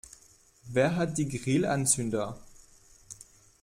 Wer 0.67 0.95
hat 0.95 1.19
die 1.19 1.29
Grillanzünder? 1.29 2.35